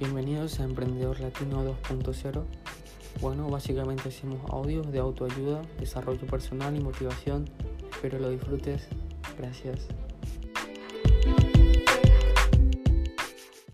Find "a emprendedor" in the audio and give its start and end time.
0.58-1.20